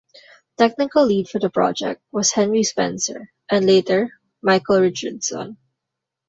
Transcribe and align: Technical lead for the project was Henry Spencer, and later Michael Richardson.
Technical 0.57 1.05
lead 1.05 1.29
for 1.29 1.37
the 1.37 1.51
project 1.51 2.01
was 2.11 2.31
Henry 2.31 2.63
Spencer, 2.63 3.31
and 3.51 3.67
later 3.67 4.11
Michael 4.41 4.81
Richardson. 4.81 5.57